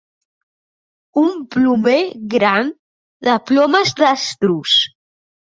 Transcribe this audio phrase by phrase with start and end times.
[1.21, 1.99] Un plomer
[2.35, 2.73] gran
[3.29, 4.75] de plomes d'estruç.